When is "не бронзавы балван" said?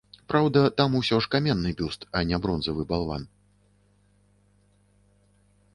2.31-3.29